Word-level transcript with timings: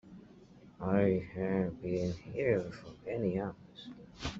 I 0.81 1.27
have 1.35 1.79
been 1.83 2.13
here 2.33 2.59
for 2.71 2.89
many 3.05 3.39
hours. 3.39 3.89